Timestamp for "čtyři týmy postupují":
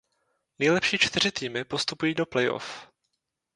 0.97-2.13